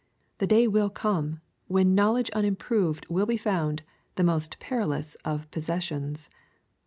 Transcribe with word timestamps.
The 0.39 0.47
day 0.47 0.67
will 0.67 0.89
come, 0.89 1.41
when 1.67 1.93
knowl 1.93 2.17
edge 2.17 2.31
unimproved 2.31 3.05
will 3.07 3.27
be 3.27 3.37
found 3.37 3.83
the 4.15 4.23
most 4.23 4.57
perilous 4.59 5.13
of 5.23 5.51
possessions. 5.51 6.27